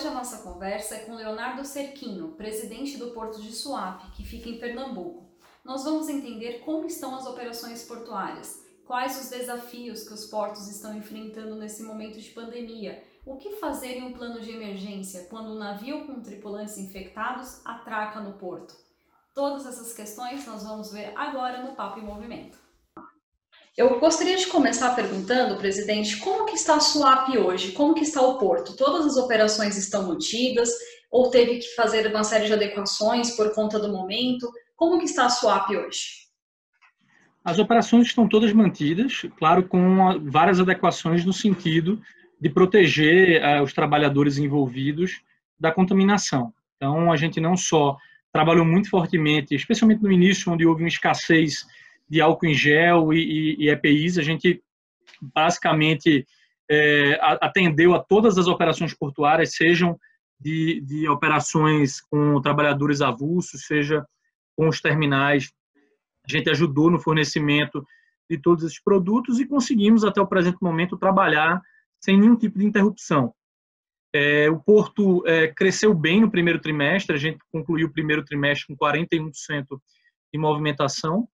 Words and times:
Hoje 0.00 0.06
a 0.06 0.12
nossa 0.12 0.38
conversa 0.38 0.94
é 0.94 0.98
com 1.00 1.14
Leonardo 1.14 1.64
Cerquinho, 1.64 2.28
presidente 2.28 2.96
do 2.96 3.12
Porto 3.12 3.40
de 3.42 3.52
Suape, 3.52 4.12
que 4.12 4.24
fica 4.24 4.48
em 4.48 4.58
Pernambuco. 4.58 5.28
Nós 5.64 5.84
vamos 5.84 6.08
entender 6.08 6.60
como 6.60 6.86
estão 6.86 7.14
as 7.14 7.26
operações 7.26 7.82
portuárias, 7.82 8.62
quais 8.90 9.16
os 9.20 9.28
desafios 9.28 10.02
que 10.02 10.12
os 10.12 10.26
portos 10.26 10.66
estão 10.66 10.96
enfrentando 10.96 11.54
nesse 11.54 11.80
momento 11.80 12.18
de 12.18 12.28
pandemia, 12.30 13.00
o 13.24 13.36
que 13.36 13.52
fazer 13.52 13.98
em 13.98 14.02
um 14.02 14.12
plano 14.12 14.40
de 14.40 14.50
emergência 14.50 15.28
quando 15.30 15.52
um 15.52 15.58
navio 15.58 16.08
com 16.08 16.20
tripulantes 16.20 16.76
infectados 16.76 17.64
atraca 17.64 18.18
no 18.18 18.32
porto. 18.32 18.74
Todas 19.32 19.64
essas 19.64 19.92
questões 19.92 20.44
nós 20.44 20.64
vamos 20.64 20.90
ver 20.90 21.12
agora 21.14 21.62
no 21.62 21.76
Papo 21.76 22.00
em 22.00 22.04
Movimento. 22.04 22.58
Eu 23.76 24.00
gostaria 24.00 24.36
de 24.36 24.48
começar 24.48 24.96
perguntando, 24.96 25.56
presidente, 25.56 26.16
como 26.16 26.46
que 26.46 26.56
está 26.56 26.74
a 26.74 26.80
SUAP 26.80 27.38
hoje? 27.38 27.70
Como 27.70 27.94
que 27.94 28.02
está 28.02 28.20
o 28.20 28.38
porto? 28.38 28.74
Todas 28.74 29.06
as 29.06 29.16
operações 29.16 29.76
estão 29.76 30.08
mantidas 30.08 30.68
ou 31.12 31.30
teve 31.30 31.58
que 31.58 31.76
fazer 31.76 32.08
uma 32.08 32.24
série 32.24 32.46
de 32.46 32.54
adequações 32.54 33.36
por 33.36 33.54
conta 33.54 33.78
do 33.78 33.92
momento? 33.92 34.50
Como 34.74 34.98
que 34.98 35.04
está 35.04 35.26
a 35.26 35.30
SUAP 35.30 35.76
hoje? 35.76 36.29
As 37.44 37.58
operações 37.58 38.08
estão 38.08 38.28
todas 38.28 38.52
mantidas, 38.52 39.22
claro, 39.38 39.62
com 39.62 40.20
várias 40.30 40.60
adequações 40.60 41.24
no 41.24 41.32
sentido 41.32 42.00
de 42.40 42.48
proteger 42.48 43.42
uh, 43.42 43.62
os 43.62 43.72
trabalhadores 43.72 44.38
envolvidos 44.38 45.22
da 45.58 45.72
contaminação. 45.72 46.52
Então, 46.76 47.12
a 47.12 47.16
gente 47.16 47.40
não 47.40 47.56
só 47.56 47.96
trabalhou 48.32 48.64
muito 48.64 48.88
fortemente, 48.88 49.54
especialmente 49.54 50.02
no 50.02 50.12
início, 50.12 50.52
onde 50.52 50.66
houve 50.66 50.82
uma 50.82 50.88
escassez 50.88 51.66
de 52.08 52.20
álcool 52.20 52.46
em 52.46 52.54
gel 52.54 53.12
e, 53.12 53.18
e, 53.18 53.64
e 53.64 53.70
EPIs. 53.70 54.18
A 54.18 54.22
gente 54.22 54.62
basicamente 55.20 56.26
é, 56.70 57.18
atendeu 57.20 57.94
a 57.94 57.98
todas 57.98 58.38
as 58.38 58.46
operações 58.46 58.94
portuárias, 58.94 59.54
sejam 59.54 59.98
de, 60.38 60.80
de 60.80 61.08
operações 61.08 62.00
com 62.00 62.40
trabalhadores 62.40 63.00
avulsos, 63.00 63.66
seja 63.66 64.04
com 64.56 64.68
os 64.68 64.80
terminais. 64.80 65.52
Gente 66.30 66.50
ajudou 66.50 66.90
no 66.90 66.98
fornecimento 66.98 67.84
de 68.28 68.38
todos 68.38 68.64
esses 68.64 68.82
produtos 68.82 69.40
e 69.40 69.46
conseguimos, 69.46 70.04
até 70.04 70.20
o 70.20 70.26
presente 70.26 70.58
momento, 70.62 70.96
trabalhar 70.96 71.60
sem 72.00 72.18
nenhum 72.18 72.36
tipo 72.36 72.58
de 72.58 72.64
interrupção. 72.64 73.34
É, 74.12 74.48
o 74.50 74.58
Porto 74.58 75.26
é, 75.26 75.48
cresceu 75.48 75.94
bem 75.94 76.20
no 76.20 76.30
primeiro 76.30 76.60
trimestre, 76.60 77.14
a 77.14 77.18
gente 77.18 77.38
concluiu 77.52 77.88
o 77.88 77.92
primeiro 77.92 78.24
trimestre 78.24 78.66
com 78.66 78.76
41% 78.76 79.32
de 80.32 80.38
movimentação, 80.38 81.28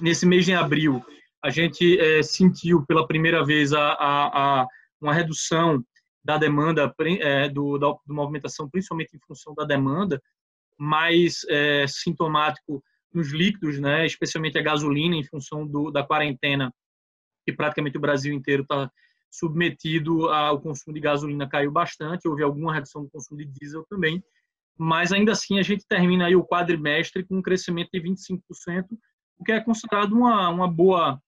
nesse 0.00 0.26
mês 0.26 0.44
de 0.44 0.52
abril, 0.52 1.02
a 1.42 1.50
gente 1.50 1.98
é, 1.98 2.22
sentiu 2.22 2.84
pela 2.86 3.06
primeira 3.06 3.44
vez 3.44 3.72
a, 3.72 3.92
a, 3.92 4.60
a 4.62 4.66
uma 5.00 5.14
redução 5.14 5.84
da 6.24 6.38
demanda 6.38 6.92
é, 7.20 7.48
do, 7.48 7.78
da, 7.78 7.94
do, 8.04 8.14
movimentação, 8.14 8.68
principalmente 8.68 9.16
em 9.16 9.20
função 9.20 9.54
da 9.54 9.64
demanda, 9.64 10.20
mais 10.76 11.44
é, 11.48 11.86
sintomático 11.86 12.82
nos 13.16 13.32
líquidos, 13.32 13.80
né, 13.80 14.04
especialmente 14.04 14.58
a 14.58 14.62
gasolina, 14.62 15.16
em 15.16 15.24
função 15.24 15.66
do, 15.66 15.90
da 15.90 16.04
quarentena, 16.04 16.72
que 17.46 17.52
praticamente 17.52 17.96
o 17.96 18.00
Brasil 18.00 18.34
inteiro 18.34 18.62
está 18.62 18.90
submetido 19.30 20.28
ao 20.28 20.60
consumo 20.60 20.94
de 20.94 21.00
gasolina, 21.00 21.48
caiu 21.48 21.70
bastante, 21.70 22.28
houve 22.28 22.42
alguma 22.42 22.74
redução 22.74 23.02
do 23.02 23.10
consumo 23.10 23.38
de 23.38 23.46
diesel 23.46 23.84
também, 23.88 24.22
mas 24.78 25.12
ainda 25.12 25.32
assim 25.32 25.58
a 25.58 25.62
gente 25.62 25.86
termina 25.88 26.26
aí 26.26 26.36
o 26.36 26.44
quadrimestre 26.44 27.24
com 27.24 27.38
um 27.38 27.42
crescimento 27.42 27.88
de 27.92 28.00
25%, 28.00 28.84
o 29.38 29.44
que 29.44 29.52
é 29.52 29.60
considerado 29.60 30.12
uma, 30.12 30.48
uma 30.50 30.70
boa, 30.70 31.18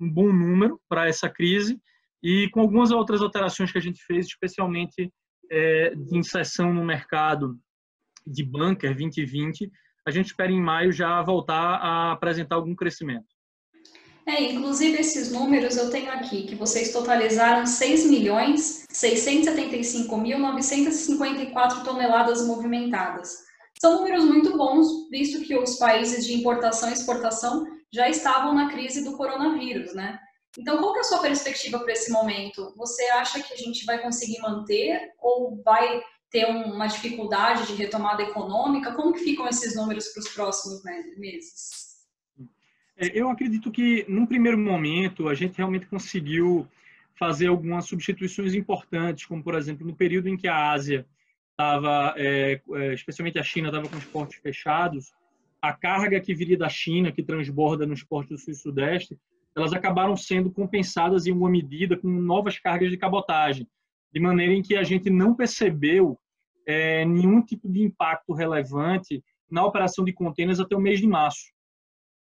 um 0.00 0.10
bom 0.10 0.32
número 0.32 0.80
para 0.88 1.08
essa 1.08 1.28
crise, 1.28 1.78
e 2.22 2.48
com 2.50 2.60
algumas 2.60 2.90
outras 2.90 3.20
alterações 3.20 3.70
que 3.70 3.76
a 3.76 3.82
gente 3.82 4.02
fez, 4.06 4.26
especialmente 4.26 5.12
é, 5.50 5.94
de 5.94 6.16
inserção 6.16 6.72
no 6.72 6.82
mercado 6.82 7.58
de 8.26 8.42
bunker 8.42 8.94
2020, 8.94 9.70
a 10.06 10.10
gente 10.10 10.26
espera 10.26 10.52
em 10.52 10.60
maio 10.60 10.92
já 10.92 11.20
voltar 11.22 11.76
a 11.76 12.12
apresentar 12.12 12.56
algum 12.56 12.74
crescimento. 12.74 13.26
É, 14.26 14.42
inclusive 14.42 14.98
esses 14.98 15.30
números 15.30 15.76
eu 15.76 15.90
tenho 15.90 16.10
aqui, 16.10 16.44
que 16.44 16.54
vocês 16.54 16.92
totalizaram 16.92 17.66
6 17.66 18.06
milhões 18.06 18.86
675 18.88 20.16
mil 20.16 20.38
954 20.38 21.84
toneladas 21.84 22.46
movimentadas. 22.46 23.44
São 23.78 23.96
números 23.96 24.24
muito 24.24 24.56
bons, 24.56 25.10
visto 25.10 25.44
que 25.44 25.56
os 25.56 25.76
países 25.76 26.24
de 26.24 26.34
importação 26.34 26.88
e 26.88 26.92
exportação 26.92 27.66
já 27.92 28.08
estavam 28.08 28.54
na 28.54 28.70
crise 28.70 29.04
do 29.04 29.16
coronavírus, 29.16 29.94
né? 29.94 30.18
Então, 30.56 30.78
qual 30.78 30.96
é 30.96 31.00
a 31.00 31.04
sua 31.04 31.18
perspectiva 31.18 31.80
para 31.80 31.92
esse 31.92 32.10
momento? 32.12 32.72
Você 32.76 33.02
acha 33.10 33.42
que 33.42 33.52
a 33.52 33.56
gente 33.56 33.84
vai 33.84 34.00
conseguir 34.00 34.40
manter 34.40 35.12
ou 35.20 35.60
vai 35.62 36.00
ter 36.34 36.46
uma 36.46 36.88
dificuldade 36.88 37.68
de 37.68 37.74
retomada 37.74 38.20
econômica? 38.20 38.92
Como 38.92 39.12
que 39.12 39.20
ficam 39.20 39.46
esses 39.46 39.76
números 39.76 40.08
para 40.08 40.20
os 40.20 40.28
próximos 40.30 40.82
meses? 41.16 41.94
É, 42.96 43.16
eu 43.16 43.30
acredito 43.30 43.70
que, 43.70 44.04
num 44.08 44.26
primeiro 44.26 44.58
momento, 44.58 45.28
a 45.28 45.34
gente 45.34 45.56
realmente 45.56 45.86
conseguiu 45.86 46.66
fazer 47.14 47.46
algumas 47.46 47.86
substituições 47.86 48.52
importantes, 48.52 49.26
como, 49.26 49.44
por 49.44 49.54
exemplo, 49.54 49.86
no 49.86 49.94
período 49.94 50.28
em 50.28 50.36
que 50.36 50.48
a 50.48 50.72
Ásia 50.72 51.06
estava, 51.52 52.12
é, 52.16 52.60
é, 52.72 52.94
especialmente 52.94 53.38
a 53.38 53.44
China, 53.44 53.68
estava 53.68 53.88
com 53.88 53.96
os 53.96 54.04
portos 54.04 54.36
fechados, 54.38 55.12
a 55.62 55.72
carga 55.72 56.20
que 56.20 56.34
viria 56.34 56.58
da 56.58 56.68
China, 56.68 57.12
que 57.12 57.22
transborda 57.22 57.86
nos 57.86 58.02
portos 58.02 58.40
do 58.40 58.44
Sul 58.44 58.52
e 58.52 58.56
Sudeste, 58.56 59.16
elas 59.56 59.72
acabaram 59.72 60.16
sendo 60.16 60.50
compensadas 60.50 61.28
em 61.28 61.32
uma 61.32 61.48
medida 61.48 61.96
com 61.96 62.08
novas 62.08 62.58
cargas 62.58 62.90
de 62.90 62.96
cabotagem, 62.96 63.68
de 64.12 64.18
maneira 64.18 64.52
em 64.52 64.62
que 64.62 64.74
a 64.74 64.82
gente 64.82 65.08
não 65.08 65.32
percebeu 65.32 66.18
é, 66.66 67.04
nenhum 67.04 67.42
tipo 67.42 67.68
de 67.68 67.82
impacto 67.82 68.32
relevante 68.32 69.22
na 69.50 69.64
operação 69.64 70.04
de 70.04 70.12
contêineres 70.12 70.60
até 70.60 70.74
o 70.74 70.80
mês 70.80 71.00
de 71.00 71.06
março. 71.06 71.52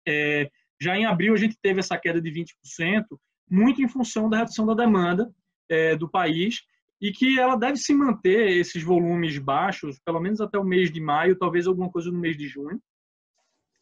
É, 0.06 0.50
já 0.81 0.97
em 0.97 1.05
abril, 1.05 1.34
a 1.34 1.37
gente 1.37 1.59
teve 1.61 1.81
essa 1.81 1.99
queda 1.99 2.21
de 2.21 2.31
20%, 2.31 3.05
muito 3.50 3.83
em 3.83 3.89
função 3.89 4.28
da 4.28 4.39
redução 4.39 4.66
da 4.66 4.75
demanda 4.75 5.31
é, 5.69 5.97
do 5.97 6.09
país 6.09 6.62
e 7.00 7.12
que 7.12 7.39
ela 7.39 7.56
deve 7.56 7.77
se 7.77 7.94
manter 7.94 8.50
esses 8.56 8.83
volumes 8.83 9.39
baixos, 9.39 9.99
pelo 10.05 10.21
menos 10.21 10.41
até 10.41 10.59
o 10.59 10.65
mês 10.65 10.91
de 10.93 11.00
maio, 11.00 11.39
talvez 11.39 11.66
alguma 11.66 11.91
coisa 11.91 12.10
no 12.10 12.19
mês 12.19 12.37
de 12.37 12.49
junho, 12.49 12.81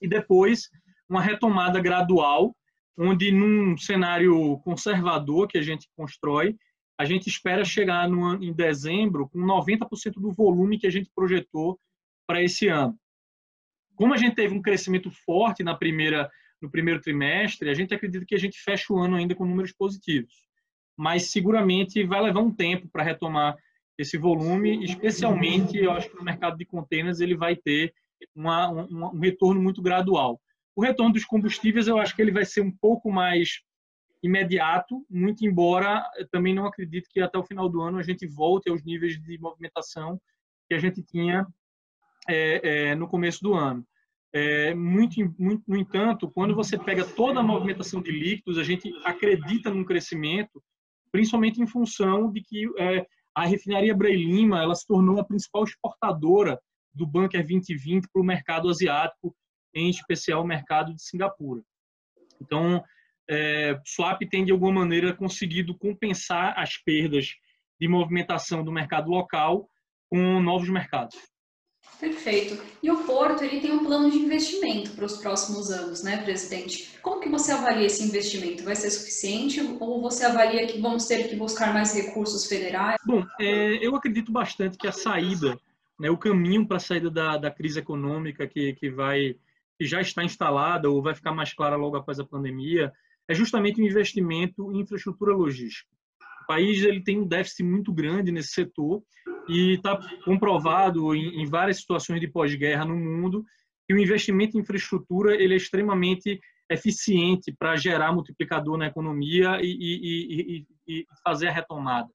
e 0.01 0.07
depois 0.07 0.69
uma 1.09 1.23
retomada 1.23 1.81
gradual, 1.81 2.55
onde 2.99 3.31
num 3.33 3.77
cenário 3.77 4.59
conservador 4.59 5.49
que 5.49 5.59
a 5.59 5.63
gente 5.63 5.89
constrói, 5.97 6.57
a 6.99 7.05
gente 7.05 7.29
espera 7.29 7.65
chegar 7.65 8.09
no, 8.09 8.43
em 8.43 8.53
dezembro 8.53 9.29
com 9.29 9.39
90% 9.39 10.15
do 10.15 10.33
volume 10.33 10.79
que 10.79 10.87
a 10.87 10.91
gente 10.91 11.11
projetou 11.15 11.79
para 12.27 12.43
esse 12.43 12.69
ano. 12.69 12.99
Como 13.95 14.15
a 14.15 14.17
gente 14.17 14.35
teve 14.35 14.55
um 14.55 14.63
crescimento 14.63 15.11
forte 15.11 15.63
na 15.63 15.75
primeira, 15.75 16.31
no 16.61 16.71
primeiro 16.71 17.01
trimestre, 17.01 17.71
a 17.71 17.75
gente 17.75 17.95
acredita 17.95 18.25
que 18.27 18.35
a 18.35 18.39
gente 18.39 18.59
fecha 18.59 18.93
o 18.93 18.99
ano 18.99 19.17
ainda 19.17 19.35
com 19.35 19.45
números 19.45 19.73
positivos 19.73 20.47
mas 20.97 21.31
seguramente 21.31 22.03
vai 22.05 22.23
levar 22.23 22.41
um 22.41 22.53
tempo 22.53 22.89
para 22.89 23.03
retomar 23.03 23.57
esse 23.99 24.17
volume, 24.17 24.85
especialmente, 24.85 25.77
eu 25.77 25.91
acho 25.91 26.11
que 26.11 26.17
no 26.17 26.25
mercado 26.25 26.57
de 26.57 26.65
containers 26.65 27.21
ele 27.21 27.37
vai 27.37 27.55
ter 27.55 27.95
uma, 28.35 28.71
um, 28.71 29.07
um 29.15 29.21
retorno 29.21 29.61
muito 29.61 29.83
gradual. 29.83 30.41
O 30.75 30.83
retorno 30.83 31.13
dos 31.13 31.25
combustíveis, 31.25 31.87
eu 31.87 31.99
acho 31.99 32.15
que 32.15 32.21
ele 32.21 32.31
vai 32.31 32.45
ser 32.45 32.61
um 32.61 32.71
pouco 32.71 33.11
mais 33.11 33.61
imediato, 34.23 35.05
muito 35.09 35.47
embora 35.47 36.05
também 36.31 36.55
não 36.55 36.67
acredito 36.67 37.09
que 37.11 37.21
até 37.21 37.39
o 37.39 37.45
final 37.45 37.69
do 37.69 37.81
ano 37.81 37.99
a 37.99 38.03
gente 38.03 38.27
volte 38.27 38.71
aos 38.71 38.83
níveis 38.83 39.21
de 39.21 39.39
movimentação 39.39 40.21
que 40.69 40.75
a 40.75 40.79
gente 40.79 41.03
tinha 41.03 41.47
é, 42.29 42.89
é, 42.89 42.95
no 42.95 43.09
começo 43.09 43.43
do 43.43 43.55
ano. 43.55 43.87
É, 44.33 44.75
muito, 44.75 45.15
muito, 45.39 45.63
no 45.67 45.77
entanto, 45.77 46.31
quando 46.31 46.55
você 46.55 46.77
pega 46.79 47.05
toda 47.05 47.41
a 47.41 47.43
movimentação 47.43 48.03
de 48.03 48.11
líquidos, 48.11 48.59
a 48.59 48.65
gente 48.65 48.93
acredita 49.05 49.71
num 49.71 49.85
crescimento 49.85 50.63
principalmente 51.17 51.63
em 51.63 51.67
função 51.67 52.31
de 52.31 52.43
que 52.43 52.67
a 53.35 53.47
refinaria 53.47 53.95
Bray 53.95 54.17
Lima 54.17 54.63
ela 54.63 54.75
se 54.75 54.87
tornou 54.87 55.19
a 55.19 55.25
principal 55.25 55.65
exportadora 55.65 56.61
do 56.93 57.07
Bunker 57.07 57.41
2020 57.41 58.09
para 58.13 58.21
o 58.21 58.25
mercado 58.25 58.69
asiático, 58.69 59.35
em 59.75 59.89
especial 59.89 60.43
o 60.43 60.47
mercado 60.47 60.95
de 60.95 61.03
Singapura. 61.03 61.63
Então, 62.39 62.85
é, 63.29 63.79
Swap 63.85 64.21
tem 64.31 64.45
de 64.45 64.53
alguma 64.53 64.81
maneira 64.81 65.13
conseguido 65.13 65.77
compensar 65.77 66.55
as 66.57 66.77
perdas 66.77 67.35
de 67.81 67.89
movimentação 67.89 68.65
do 68.65 68.73
mercado 68.73 69.11
local 69.11 69.69
com 70.09 70.41
novos 70.41 70.69
mercados. 70.69 71.17
Perfeito. 72.01 72.63
E 72.83 72.91
o 72.91 73.05
Porto, 73.05 73.43
ele 73.43 73.61
tem 73.61 73.73
um 73.73 73.85
plano 73.85 74.11
de 74.11 74.19
investimento 74.19 74.91
para 74.91 75.07
os 75.07 75.17
próximos 75.17 75.71
anos, 75.71 76.03
né, 76.03 76.19
presidente? 76.19 76.99
Como 77.01 77.21
que 77.21 77.29
você 77.29 77.53
avalia 77.53 77.87
esse 77.87 78.05
investimento? 78.05 78.65
Vai 78.65 78.77
ser 78.77 78.91
suficiente 78.91 79.61
ou 79.81 80.03
você 80.03 80.25
avalia 80.25 80.67
que 80.67 80.81
vamos 80.81 81.07
ter 81.07 81.29
que 81.29 81.37
buscar 81.37 81.73
mais 81.73 81.95
recursos 81.95 82.47
federais? 82.47 82.97
Bom, 83.07 83.25
é, 83.41 83.87
eu 83.87 83.97
acredito 83.97 84.31
bastante 84.31 84.77
que 84.77 84.87
a 84.87 84.93
saída, 84.93 85.59
né, 85.99 86.11
o 86.11 86.19
caminho 86.19 86.67
para 86.67 86.77
a 86.77 86.81
saída 86.81 87.11
da, 87.11 87.39
da 87.39 87.51
crise 87.51 87.79
econômica 87.79 88.47
que, 88.47 88.75
que 88.75 88.91
vai 88.91 89.37
que 89.79 89.85
já 89.85 90.01
está 90.01 90.25
instalada 90.25 90.89
ou 90.89 91.03
vai 91.03 91.15
ficar 91.15 91.33
mais 91.33 91.53
clara 91.53 91.77
logo 91.77 91.97
após 91.97 92.19
a 92.19 92.25
pandemia, 92.25 92.93
é 93.29 93.35
justamente 93.35 93.81
o 93.81 93.85
investimento 93.85 94.73
em 94.73 94.81
infraestrutura 94.81 95.35
logística. 95.35 95.91
O 96.43 96.47
país 96.47 96.83
ele 96.83 97.03
tem 97.03 97.19
um 97.19 97.27
déficit 97.27 97.65
muito 97.65 97.93
grande 97.93 98.31
nesse 98.31 98.51
setor 98.51 99.03
e 99.49 99.75
está 99.75 99.99
comprovado 100.25 101.15
em, 101.15 101.43
em, 101.43 101.47
várias 101.47 101.79
situações 101.79 102.21
de 102.21 102.29
pós-guerra 102.29 102.85
no 102.85 102.97
mundo 102.97 103.45
que 103.87 103.95
o 103.95 103.99
investimento 103.99 104.57
em 104.57 104.61
infraestrutura 104.61 105.35
ele 105.35 105.55
é 105.55 105.57
extremamente 105.57 106.41
eficiente 106.71 107.53
para 107.57 107.77
gerar 107.77 108.13
multiplicador 108.13 108.77
na 108.77 108.87
economia 108.87 109.61
e, 109.61 109.71
e, 109.71 110.57
e, 110.59 110.67
e, 110.89 111.07
fazer 111.23 111.49
a 111.49 111.53
retomada. 111.53 112.09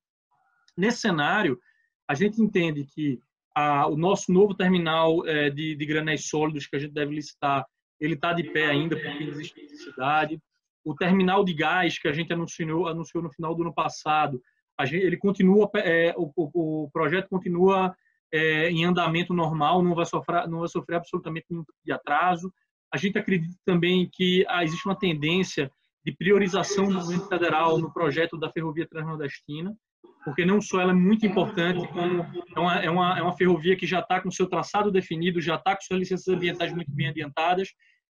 Nesse 0.77 0.99
cenário, 0.99 1.59
a 2.07 2.13
gente 2.13 2.41
entende 2.41 2.85
que 2.85 3.19
a, 3.55 3.87
o 3.87 3.97
nosso 3.97 4.31
novo 4.31 4.53
terminal 4.53 5.25
é, 5.25 5.49
de, 5.49 5.75
de 5.75 5.85
granéis 5.85 6.27
sólidos 6.27 6.67
que 6.67 6.75
a 6.75 6.79
gente 6.79 6.93
deve 6.93 7.15
licitar, 7.15 7.65
ele 7.99 8.15
está 8.15 8.33
de 8.33 8.43
pé 8.43 8.67
ainda 8.67 8.95
porque 8.95 9.23
existe 9.23 9.61
necessidade. 9.61 10.41
O 10.83 10.95
terminal 10.95 11.43
de 11.43 11.53
gás 11.53 11.99
que 11.99 12.07
a 12.07 12.13
gente 12.13 12.33
anunciou, 12.33 12.87
anunciou 12.87 13.23
no 13.23 13.31
final 13.31 13.55
do 13.55 13.61
ano 13.61 13.73
passado, 13.73 14.41
gente, 14.85 15.05
ele 15.05 15.17
continua, 15.17 15.69
é, 15.75 16.13
o, 16.17 16.31
o, 16.35 16.89
projeto 16.91 17.29
continua 17.29 17.95
é, 18.31 18.69
em 18.69 18.85
andamento 18.85 19.33
normal, 19.33 19.83
não 19.83 19.93
vai 19.93 20.05
sofrer, 20.05 20.47
não 20.47 20.59
vai 20.59 20.67
sofrer 20.67 20.95
absolutamente 20.95 21.47
nenhum 21.49 21.63
tipo 21.63 21.77
de 21.83 21.91
atraso. 21.91 22.51
A 22.93 22.97
gente 22.97 23.17
acredita 23.17 23.55
também 23.65 24.09
que 24.11 24.45
ah, 24.47 24.63
existe 24.63 24.85
uma 24.85 24.97
tendência 24.97 25.71
de 26.03 26.11
priorização 26.11 26.87
do 26.87 26.99
governo 26.99 27.27
federal 27.27 27.77
no 27.77 27.93
projeto 27.93 28.37
da 28.37 28.51
ferrovia 28.51 28.87
transnordestina, 28.87 29.75
porque 30.25 30.45
não 30.45 30.61
só 30.61 30.81
ela 30.81 30.91
é 30.91 30.95
muito 30.95 31.25
importante, 31.25 31.87
como 31.87 32.25
é 32.55 32.59
uma, 32.59 32.75
é 32.83 32.89
uma, 32.89 33.19
é 33.19 33.21
uma 33.21 33.37
ferrovia 33.37 33.75
que 33.75 33.87
já 33.87 33.99
está 33.99 34.19
com 34.19 34.31
seu 34.31 34.47
traçado 34.47 34.91
definido, 34.91 35.41
já 35.41 35.55
está 35.55 35.75
com 35.75 35.81
suas 35.81 35.99
licenças 35.99 36.27
ambientais 36.27 36.73
muito 36.73 36.91
bem 36.91 37.07
adiantadas. 37.07 37.69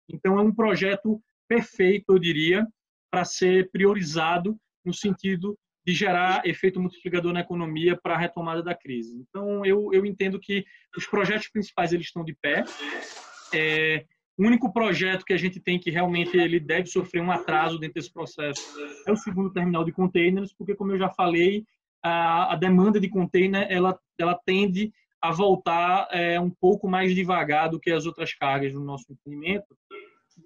Então, 0.09 0.39
é 0.39 0.43
um 0.43 0.55
projeto 0.55 1.21
perfeito, 1.49 2.13
eu 2.13 2.19
diria, 2.19 2.67
para 3.11 3.25
ser 3.25 3.71
priorizado 3.71 4.57
no 4.85 4.93
sentido 4.93 5.59
de 5.87 5.95
gerar 5.95 6.47
efeito 6.47 6.79
multiplicador 6.79 7.33
na 7.33 7.41
economia 7.41 7.97
para 7.97 8.15
a 8.15 8.19
retomada 8.19 8.63
da 8.63 8.75
crise. 8.75 9.17
Então, 9.17 9.65
eu, 9.65 9.89
eu 9.93 10.05
entendo 10.05 10.39
que 10.39 10.65
os 10.97 11.07
projetos 11.07 11.49
principais 11.49 11.93
eles 11.93 12.07
estão 12.07 12.23
de 12.23 12.37
pé. 12.43 12.63
É, 13.55 14.05
o 14.37 14.47
único 14.47 14.71
projeto 14.71 15.25
que 15.25 15.33
a 15.33 15.39
gente 15.39 15.59
tem 15.59 15.81
que 15.81 15.91
realmente 15.91 16.37
ele 16.37 16.61
deve 16.61 16.87
sofrer 16.87 17.23
um 17.23 17.31
atraso 17.31 17.79
dentro 17.79 17.95
desse 17.95 18.13
processo 18.13 18.63
é 19.07 19.11
o 19.11 19.17
segundo 19.17 19.51
terminal 19.51 19.83
de 19.83 19.91
containers, 19.91 20.53
porque, 20.53 20.75
como 20.75 20.93
eu 20.93 20.99
já 20.99 21.09
falei, 21.09 21.65
a, 22.03 22.53
a 22.53 22.57
demanda 22.57 23.01
de 23.01 23.09
container 23.09 23.67
ela, 23.71 23.99
ela 24.19 24.39
tende 24.45 24.93
a 25.21 25.33
voltar 25.33 26.07
é, 26.13 26.39
um 26.39 26.51
pouco 26.51 26.89
mais 26.89 27.15
devagar 27.15 27.69
do 27.69 27.81
que 27.81 27.91
as 27.91 28.07
outras 28.07 28.33
cargas 28.35 28.73
no 28.73 28.85
nosso 28.85 29.07
entendimento. 29.11 29.77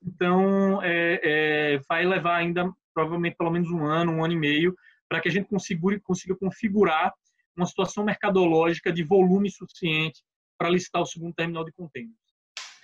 Então, 0.04 0.82
é, 0.82 1.20
é, 1.22 1.80
vai 1.88 2.04
levar 2.04 2.36
ainda, 2.36 2.70
provavelmente, 2.94 3.36
pelo 3.36 3.50
menos 3.50 3.70
um 3.70 3.84
ano, 3.84 4.12
um 4.12 4.24
ano 4.24 4.34
e 4.34 4.38
meio, 4.38 4.74
para 5.08 5.20
que 5.20 5.28
a 5.28 5.32
gente 5.32 5.48
consiga, 5.48 6.00
consiga 6.02 6.36
configurar 6.36 7.12
uma 7.56 7.66
situação 7.66 8.04
mercadológica 8.04 8.92
de 8.92 9.02
volume 9.02 9.50
suficiente 9.50 10.22
para 10.58 10.70
listar 10.70 11.02
o 11.02 11.06
segundo 11.06 11.34
terminal 11.34 11.64
de 11.64 11.72
containers. 11.72 12.16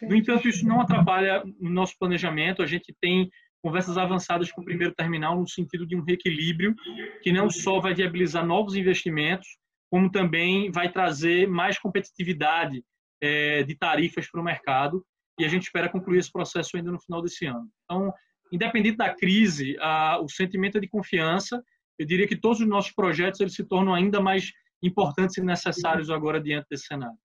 No 0.02 0.14
entanto, 0.14 0.48
isso 0.48 0.66
não 0.66 0.80
atrapalha 0.80 1.42
o 1.60 1.68
nosso 1.68 1.94
planejamento. 1.98 2.62
A 2.62 2.66
gente 2.66 2.94
tem 3.00 3.28
conversas 3.62 3.98
avançadas 3.98 4.52
com 4.52 4.60
o 4.60 4.64
primeiro 4.64 4.94
terminal 4.94 5.38
no 5.38 5.48
sentido 5.48 5.86
de 5.86 5.96
um 5.96 6.02
reequilíbrio 6.02 6.74
que 7.22 7.32
não 7.32 7.50
só 7.50 7.80
vai 7.80 7.94
viabilizar 7.94 8.46
novos 8.46 8.76
investimentos, 8.76 9.48
como 9.90 10.10
também 10.10 10.70
vai 10.70 10.90
trazer 10.90 11.48
mais 11.48 11.78
competitividade 11.78 12.84
é, 13.20 13.62
de 13.64 13.74
tarifas 13.74 14.30
para 14.30 14.40
o 14.40 14.44
mercado. 14.44 15.04
E 15.38 15.44
a 15.44 15.48
gente 15.48 15.64
espera 15.64 15.88
concluir 15.88 16.18
esse 16.18 16.32
processo 16.32 16.76
ainda 16.76 16.90
no 16.90 17.00
final 17.00 17.22
desse 17.22 17.46
ano. 17.46 17.68
Então, 17.84 18.12
independente 18.52 18.96
da 18.96 19.14
crise, 19.14 19.76
a, 19.80 20.18
o 20.20 20.28
sentimento 20.28 20.78
é 20.78 20.80
de 20.80 20.88
confiança 20.88 21.62
eu 21.98 22.06
diria 22.06 22.28
que 22.28 22.36
todos 22.36 22.60
os 22.60 22.68
nossos 22.68 22.92
projetos 22.92 23.40
eles 23.40 23.54
se 23.54 23.64
tornam 23.64 23.92
ainda 23.92 24.20
mais 24.20 24.52
importantes 24.82 25.36
e 25.36 25.42
necessários 25.42 26.10
agora 26.10 26.40
diante 26.40 26.68
desse 26.70 26.86
cenário. 26.86 27.16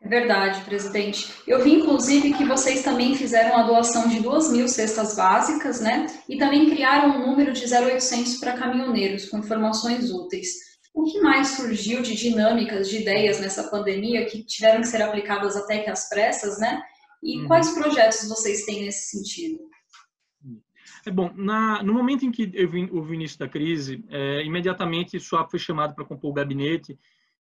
É 0.00 0.08
verdade, 0.08 0.60
presidente. 0.60 1.32
Eu 1.46 1.64
vi, 1.64 1.74
inclusive, 1.74 2.34
que 2.34 2.44
vocês 2.44 2.82
também 2.82 3.16
fizeram 3.16 3.56
a 3.56 3.62
doação 3.62 4.08
de 4.08 4.20
duas 4.20 4.52
mil 4.52 4.68
cestas 4.68 5.16
básicas, 5.16 5.80
né? 5.80 6.06
E 6.28 6.36
também 6.36 6.70
criaram 6.70 7.16
um 7.16 7.26
número 7.26 7.52
de 7.52 7.64
0800 7.64 8.36
para 8.36 8.56
caminhoneiros, 8.56 9.28
com 9.28 9.38
informações 9.38 10.12
úteis. 10.12 10.48
O 10.94 11.04
que 11.04 11.20
mais 11.20 11.48
surgiu 11.48 12.02
de 12.02 12.14
dinâmicas, 12.14 12.88
de 12.88 12.98
ideias 12.98 13.40
nessa 13.40 13.68
pandemia 13.68 14.26
que 14.26 14.44
tiveram 14.44 14.82
que 14.82 14.86
ser 14.86 15.02
aplicadas 15.02 15.56
até 15.56 15.78
que 15.78 15.90
às 15.90 16.08
pressas, 16.08 16.60
né? 16.60 16.80
E 17.22 17.40
uhum. 17.40 17.46
quais 17.46 17.70
projetos 17.70 18.28
vocês 18.28 18.64
têm 18.64 18.84
nesse 18.84 19.16
sentido? 19.16 19.58
É 21.04 21.10
bom, 21.10 21.32
na, 21.34 21.82
no 21.82 21.94
momento 21.94 22.24
em 22.24 22.32
que 22.32 22.50
houve 22.90 23.12
o 23.12 23.14
início 23.14 23.38
da 23.38 23.48
crise, 23.48 24.04
é, 24.08 24.44
imediatamente 24.44 25.16
o 25.16 25.20
SWAP 25.20 25.50
foi 25.50 25.60
chamado 25.60 25.94
para 25.94 26.04
compor 26.04 26.30
o 26.30 26.34
gabinete 26.34 26.98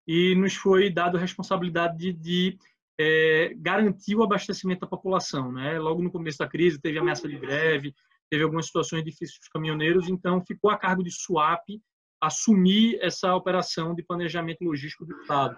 e 0.08 0.36
nos 0.36 0.56
foi 0.56 0.92
dado 0.92 1.18
a 1.18 1.20
responsabilidade 1.20 1.98
de, 1.98 2.14
de 2.14 2.58
é, 3.00 3.54
garantir 3.58 4.16
o 4.16 4.24
abastecimento 4.24 4.82
da 4.82 4.88
população. 4.88 5.52
Né? 5.52 5.80
Logo 5.80 6.02
no 6.02 6.12
começo 6.12 6.38
da 6.38 6.48
crise 6.48 6.80
teve 6.80 7.00
ameaça 7.00 7.28
de 7.28 7.38
greve, 7.38 7.94
teve 8.30 8.44
algumas 8.44 8.68
situações 8.68 9.04
difíceis 9.04 9.40
dos 9.40 9.50
caminhoneiros, 9.50 10.08
então 10.10 10.44
ficou 10.46 10.70
a 10.70 10.78
cargo 10.78 11.04
de 11.04 11.12
SWAP 11.12 11.82
assumir 12.22 12.98
essa 13.02 13.36
operação 13.36 13.94
de 13.94 14.04
planejamento 14.04 14.64
logístico 14.64 15.06
do 15.06 15.20
Estado. 15.22 15.58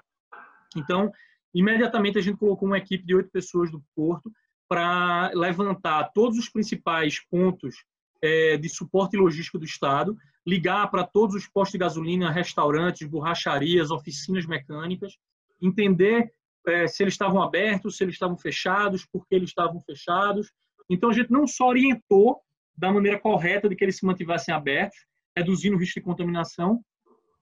Então, 0.76 1.12
imediatamente 1.60 2.18
a 2.18 2.22
gente 2.22 2.38
colocou 2.38 2.68
uma 2.68 2.78
equipe 2.78 3.06
de 3.06 3.16
oito 3.16 3.30
pessoas 3.30 3.72
do 3.72 3.84
Porto 3.96 4.32
para 4.70 5.32
levantar 5.34 6.12
todos 6.14 6.38
os 6.38 6.50
principais 6.50 7.20
pontos 7.30 7.84
é, 8.22 8.58
de 8.58 8.70
suporte 8.70 9.16
logístico 9.16 9.58
do 9.58 9.66
Estado, 9.66 10.18
ligar 10.46 10.90
para 10.90 11.04
todos 11.04 11.36
os 11.36 11.48
postos 11.48 11.74
de 11.74 11.78
gasolina, 11.78 12.32
restaurantes, 12.32 13.08
borracharias, 13.08 13.92
oficinas 13.92 14.46
mecânicas, 14.46 15.18
entender 15.62 16.32
é, 16.68 16.88
se 16.88 17.04
eles 17.04 17.14
estavam 17.14 17.42
abertos, 17.42 17.98
se 17.98 18.04
eles 18.04 18.16
estavam 18.16 18.38
fechados, 18.38 19.06
por 19.06 19.26
que 19.28 19.36
eles 19.36 19.50
estavam 19.50 19.82
fechados. 19.82 20.52
Então, 20.90 21.10
a 21.10 21.14
gente 21.14 21.32
não 21.32 21.48
só 21.48 21.70
orientou 21.70 22.42
da 22.78 22.92
maneira 22.92 23.20
correta 23.20 23.68
de 23.68 23.76
que 23.76 23.84
eles 23.84 23.98
se 23.98 24.06
mantivessem 24.06 24.54
abertos, 24.54 24.98
reduzindo 25.36 25.76
o 25.76 25.80
risco 25.80 26.00
de 26.00 26.06
contaminação, 26.06 26.82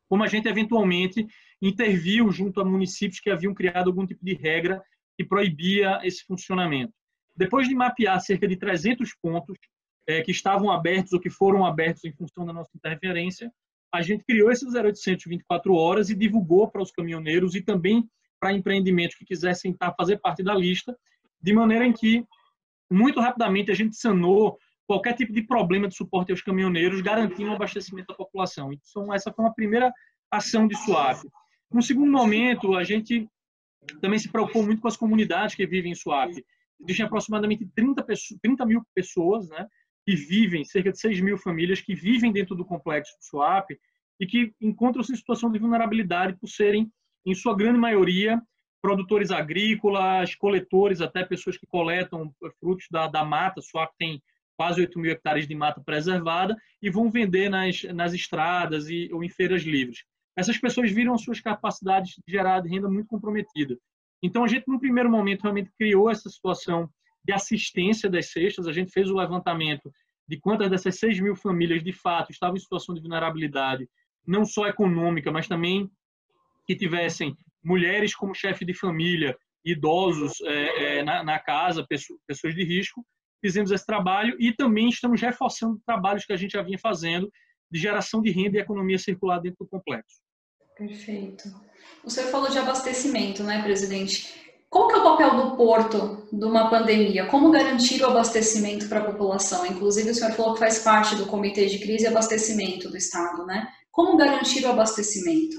como 0.07 0.23
a 0.23 0.27
gente 0.27 0.47
eventualmente 0.47 1.27
interviu 1.67 2.31
junto 2.31 2.61
a 2.61 2.65
municípios 2.65 3.19
que 3.19 3.29
haviam 3.29 3.53
criado 3.53 3.89
algum 3.89 4.05
tipo 4.05 4.23
de 4.23 4.33
regra 4.33 4.81
que 5.17 5.23
proibia 5.23 5.99
esse 6.03 6.23
funcionamento. 6.25 6.93
Depois 7.35 7.67
de 7.67 7.75
mapear 7.75 8.19
cerca 8.21 8.47
de 8.47 8.55
300 8.55 9.13
pontos, 9.21 9.57
é, 10.07 10.21
que 10.21 10.31
estavam 10.31 10.71
abertos 10.71 11.13
ou 11.13 11.19
que 11.19 11.29
foram 11.29 11.65
abertos 11.65 12.03
em 12.05 12.13
função 12.13 12.45
da 12.45 12.53
nossa 12.53 12.69
interferência, 12.75 13.51
a 13.93 14.01
gente 14.01 14.23
criou 14.23 14.51
esses 14.51 14.73
0800 14.73 15.25
24 15.25 15.73
horas 15.73 16.09
e 16.09 16.15
divulgou 16.15 16.69
para 16.69 16.81
os 16.81 16.91
caminhoneiros 16.91 17.55
e 17.55 17.61
também 17.61 18.07
para 18.39 18.53
empreendimentos 18.53 19.15
que 19.15 19.25
quisessem 19.25 19.71
estar, 19.71 19.93
fazer 19.93 20.17
parte 20.19 20.43
da 20.43 20.53
lista, 20.53 20.95
de 21.41 21.53
maneira 21.53 21.85
em 21.85 21.93
que, 21.93 22.23
muito 22.91 23.19
rapidamente, 23.19 23.71
a 23.71 23.73
gente 23.73 23.95
sanou 23.95 24.57
qualquer 24.85 25.13
tipo 25.13 25.33
de 25.33 25.41
problema 25.41 25.87
de 25.87 25.95
suporte 25.95 26.31
aos 26.31 26.41
caminhoneiros, 26.41 27.01
garantindo 27.01 27.49
o 27.49 27.55
abastecimento 27.55 28.07
da 28.07 28.15
população. 28.15 28.71
Então, 28.71 29.13
essa 29.13 29.31
foi 29.31 29.45
uma 29.45 29.53
primeira 29.53 29.91
ação 30.29 30.67
de 30.67 30.75
Suape. 30.77 31.27
No 31.71 31.81
segundo 31.81 32.11
momento, 32.11 32.75
a 32.75 32.83
gente 32.83 33.27
também 34.01 34.19
se 34.19 34.31
preocupou 34.31 34.63
muito 34.63 34.81
com 34.81 34.87
as 34.87 34.97
comunidades 34.97 35.55
que 35.55 35.65
vivem 35.65 35.91
em 35.91 35.95
Suape. 35.95 36.43
Existem 36.79 37.05
aproximadamente 37.05 37.67
30, 37.75 38.03
pessoas, 38.03 38.39
30 38.41 38.65
mil 38.65 38.81
pessoas 38.93 39.47
né, 39.49 39.67
que 40.05 40.15
vivem, 40.15 40.63
cerca 40.63 40.91
de 40.91 40.99
6 40.99 41.21
mil 41.21 41.37
famílias 41.37 41.81
que 41.81 41.95
vivem 41.95 42.31
dentro 42.31 42.55
do 42.55 42.65
complexo 42.65 43.17
do 43.17 43.25
SWAP 43.25 43.71
e 44.19 44.25
que 44.25 44.53
encontram-se 44.61 45.11
em 45.11 45.15
situação 45.15 45.51
de 45.51 45.59
vulnerabilidade 45.59 46.37
por 46.37 46.47
serem, 46.47 46.91
em 47.25 47.33
sua 47.33 47.55
grande 47.55 47.79
maioria, 47.79 48.41
produtores 48.81 49.31
agrícolas, 49.31 50.35
coletores, 50.35 51.01
até 51.01 51.25
pessoas 51.25 51.57
que 51.57 51.65
coletam 51.65 52.31
frutos 52.59 52.85
da, 52.91 53.07
da 53.07 53.25
mata. 53.25 53.61
SWAP 53.61 53.91
tem 53.97 54.21
quase 54.55 54.81
8 54.81 54.99
mil 54.99 55.11
hectares 55.11 55.47
de 55.47 55.55
mata 55.55 55.81
preservada 55.81 56.55
e 56.81 56.89
vão 56.89 57.09
vender 57.09 57.49
nas, 57.49 57.83
nas 57.83 58.13
estradas 58.13 58.87
e, 58.89 59.09
ou 59.11 59.23
em 59.23 59.29
feiras 59.29 59.63
livres. 59.63 60.03
Essas 60.37 60.57
pessoas 60.57 60.91
viram 60.91 61.17
suas 61.17 61.39
capacidades 61.39 62.15
de 62.15 62.31
gerar 62.31 62.61
renda 62.61 62.89
muito 62.89 63.07
comprometidas. 63.07 63.77
Então, 64.21 64.43
a 64.43 64.47
gente, 64.47 64.67
no 64.67 64.79
primeiro 64.79 65.09
momento, 65.09 65.43
realmente 65.43 65.71
criou 65.77 66.09
essa 66.09 66.29
situação 66.29 66.89
de 67.23 67.33
assistência 67.33 68.09
das 68.09 68.31
cestas. 68.31 68.67
A 68.67 68.73
gente 68.73 68.91
fez 68.91 69.09
o 69.09 69.15
levantamento 69.15 69.91
de 70.27 70.39
quantas 70.39 70.69
dessas 70.69 70.97
6 70.99 71.19
mil 71.19 71.35
famílias, 71.35 71.83
de 71.83 71.93
fato, 71.93 72.31
estavam 72.31 72.55
em 72.55 72.59
situação 72.59 72.95
de 72.95 73.01
vulnerabilidade, 73.01 73.87
não 74.25 74.43
só 74.43 74.67
econômica, 74.67 75.31
mas 75.31 75.47
também 75.47 75.89
que 76.65 76.75
tivessem 76.75 77.37
mulheres 77.63 78.15
como 78.15 78.33
chefe 78.33 78.65
de 78.65 78.73
família 78.73 79.37
idosos 79.63 80.39
é, 80.41 80.99
é, 80.99 81.03
na, 81.03 81.23
na, 81.23 81.39
casa, 81.39 81.85
pessoas 82.27 82.55
de 82.55 82.63
risco. 82.63 83.05
Fizemos 83.41 83.71
esse 83.71 83.85
trabalho 83.85 84.35
e 84.39 84.51
também 84.51 84.89
estamos 84.89 85.21
reforçando 85.21 85.79
trabalhos 85.85 86.25
que 86.25 86.33
a 86.33 86.37
gente 86.37 86.51
já 86.51 86.61
vinha 86.61 86.79
fazendo 86.79 87.31
de 87.71 87.79
geração 87.79 88.21
de 88.21 88.31
renda 88.31 88.57
e 88.57 88.61
economia 88.61 88.97
circular 88.97 89.39
dentro 89.39 89.65
do 89.65 89.69
complexo. 89.69 90.24
Perfeito. 90.77 91.43
O 92.03 92.09
senhor 92.09 92.29
falou 92.29 92.49
de 92.49 92.57
abastecimento, 92.57 93.43
né, 93.43 93.61
presidente? 93.61 94.45
Qual 94.69 94.87
que 94.89 94.95
é 94.95 94.97
o 94.97 95.03
papel 95.03 95.35
do 95.35 95.55
porto 95.55 96.27
de 96.31 96.43
uma 96.45 96.69
pandemia? 96.69 97.27
Como 97.27 97.51
garantir 97.51 98.01
o 98.01 98.07
abastecimento 98.07 98.89
para 98.89 98.99
a 98.99 99.05
população? 99.05 99.65
Inclusive, 99.65 100.09
o 100.09 100.13
senhor 100.13 100.33
falou 100.33 100.53
que 100.53 100.59
faz 100.59 100.79
parte 100.79 101.15
do 101.15 101.27
Comitê 101.27 101.67
de 101.67 101.79
Crise 101.79 102.03
e 102.03 102.07
Abastecimento 102.07 102.89
do 102.89 102.97
Estado, 102.97 103.45
né? 103.45 103.67
Como 103.89 104.17
garantir 104.17 104.65
o 104.65 104.69
abastecimento? 104.69 105.55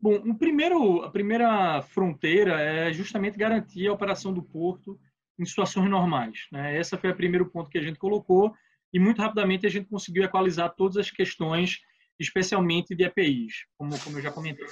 Bom, 0.00 0.14
o 0.14 0.38
primeiro, 0.38 1.02
a 1.02 1.10
primeira 1.10 1.82
fronteira 1.82 2.60
é 2.60 2.92
justamente 2.92 3.36
garantir 3.36 3.86
a 3.88 3.92
operação 3.92 4.32
do 4.32 4.42
porto 4.42 4.98
em 5.38 5.44
situações 5.44 5.90
normais. 5.90 6.46
Né? 6.50 6.78
Esse 6.78 6.96
foi 6.96 7.10
o 7.10 7.16
primeiro 7.16 7.46
ponto 7.50 7.68
que 7.68 7.78
a 7.78 7.82
gente 7.82 7.98
colocou 7.98 8.54
e 8.92 8.98
muito 8.98 9.20
rapidamente 9.20 9.66
a 9.66 9.70
gente 9.70 9.88
conseguiu 9.88 10.24
equalizar 10.24 10.74
todas 10.74 10.96
as 10.96 11.10
questões, 11.10 11.80
especialmente 12.18 12.94
de 12.94 13.04
EPIs, 13.04 13.66
como, 13.76 13.98
como 14.00 14.18
eu 14.18 14.22
já 14.22 14.30
comentei. 14.30 14.66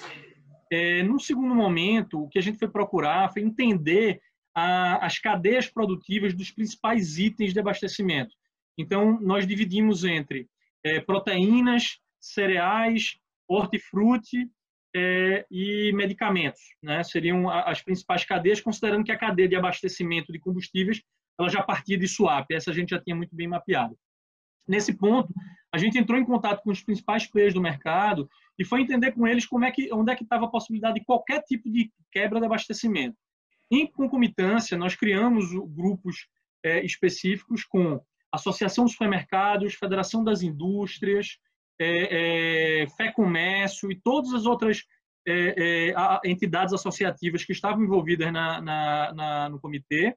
É, 0.73 1.03
no 1.03 1.21
segundo 1.21 1.55
momento, 1.55 2.23
o 2.23 2.29
que 2.29 2.39
a 2.39 2.43
gente 2.43 2.59
foi 2.59 2.69
procurar 2.69 3.33
foi 3.33 3.43
entender 3.43 4.21
a, 4.55 5.05
as 5.05 5.19
cadeias 5.19 5.69
produtivas 5.69 6.35
dos 6.35 6.51
principais 6.51 7.19
itens 7.19 7.53
de 7.53 7.61
abastecimento. 7.61 8.35
Então, 8.79 9.21
nós 9.21 9.47
dividimos 9.47 10.05
entre 10.05 10.49
é, 10.85 11.01
proteínas, 11.01 11.99
cereais, 12.21 13.17
hortifruti 13.49 14.51
é, 14.95 15.45
e 15.51 15.93
medicamentos. 15.93 16.61
Né? 16.83 17.03
Seriam 17.03 17.49
as 17.51 17.83
principais 17.83 18.25
cadeias, 18.25 18.61
considerando 18.61 19.05
que 19.05 19.13
a 19.13 19.19
cadeia 19.19 19.49
de 19.49 19.57
abastecimento 19.57 20.33
de 20.33 20.39
combustíveis 20.39 21.03
ela 21.39 21.49
já 21.49 21.63
partia 21.63 21.99
de 21.99 22.07
swap. 22.07 22.47
Essa 22.51 22.71
a 22.71 22.75
gente 22.75 22.91
já 22.91 23.01
tinha 23.01 23.17
muito 23.17 23.35
bem 23.35 23.49
mapeado. 23.49 23.97
Nesse 24.67 24.97
ponto, 24.97 25.33
a 25.75 25.79
gente 25.79 25.99
entrou 25.99 26.17
em 26.17 26.25
contato 26.25 26.63
com 26.63 26.71
os 26.71 26.81
principais 26.81 27.27
players 27.27 27.53
do 27.53 27.61
mercado 27.61 28.31
e 28.57 28.65
foi 28.65 28.81
entender 28.81 29.11
com 29.11 29.27
eles 29.27 29.45
como 29.45 29.65
é 29.65 29.73
que, 29.73 29.93
onde 29.93 30.13
é 30.13 30.15
que 30.15 30.23
estava 30.23 30.45
a 30.45 30.49
possibilidade 30.49 31.01
de 31.01 31.05
qualquer 31.05 31.43
tipo 31.43 31.69
de 31.69 31.91
quebra 32.13 32.39
de 32.39 32.47
abastecimento. 32.47 33.17
Em 33.69 33.85
concomitância, 33.85 34.79
nós 34.79 34.95
criamos 34.95 35.47
grupos 35.75 36.29
é, 36.65 36.85
específicos 36.85 37.65
com 37.65 38.01
Associação 38.31 38.85
dos 38.85 38.93
Supermercados, 38.93 39.75
Federação 39.75 40.23
das 40.23 40.43
Indústrias, 40.43 41.39
é, 41.81 42.83
é, 42.83 42.87
Fé 42.97 43.11
Comércio 43.11 43.91
e 43.91 44.01
todas 44.01 44.33
as 44.33 44.47
outras 44.47 44.85
é, 45.27 45.91
é 45.91 46.31
entidades 46.31 46.73
associativas 46.73 47.45
que 47.45 47.53
estavam 47.53 47.83
envolvidas 47.83 48.33
na, 48.33 48.61
na, 48.61 49.13
na, 49.13 49.49
no 49.49 49.59
comitê, 49.59 50.17